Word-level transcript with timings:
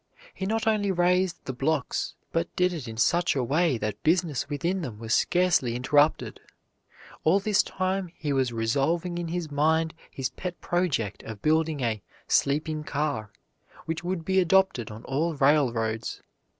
He 0.33 0.47
not 0.47 0.65
only 0.65 0.91
raised 0.91 1.45
the 1.45 1.53
blocks, 1.53 2.15
but 2.31 2.49
did 2.55 2.73
it 2.73 2.87
in 2.87 2.97
such 2.97 3.35
a 3.35 3.43
way 3.43 3.77
that 3.77 4.01
business 4.01 4.49
within 4.49 4.81
them 4.81 4.97
was 4.97 5.13
scarcely 5.13 5.75
interrupted. 5.75 6.39
All 7.23 7.39
this 7.39 7.61
time 7.61 8.11
he 8.15 8.33
was 8.33 8.51
revolving 8.51 9.19
in 9.19 9.27
his 9.27 9.51
mind 9.51 9.93
his 10.09 10.29
pet 10.29 10.59
project 10.59 11.21
of 11.21 11.43
building 11.43 11.81
a 11.81 12.01
"sleeping 12.27 12.83
car" 12.83 13.29
which 13.85 14.03
would 14.03 14.25
be 14.25 14.39
adopted 14.39 14.89
on 14.89 15.03
all 15.03 15.35
railroads. 15.35 16.23